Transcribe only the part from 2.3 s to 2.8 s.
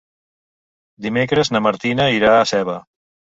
a Seva.